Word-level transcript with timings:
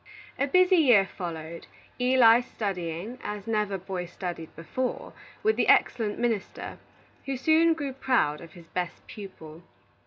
A 0.39 0.47
busy 0.47 0.77
year 0.77 1.05
followed, 1.05 1.67
Eli 1.99 2.39
studying, 2.41 3.19
as 3.23 3.45
never 3.45 3.77
boy 3.77 4.05
studied 4.07 4.49
before, 4.55 5.13
with 5.43 5.57
the 5.57 5.67
excellent 5.67 6.17
minister, 6.17 6.79
who 7.27 7.37
soon 7.37 7.75
grew 7.75 7.93
proud 7.93 8.41
of 8.41 8.53
his 8.53 8.65
best 8.65 9.05
pupil. 9.05 9.61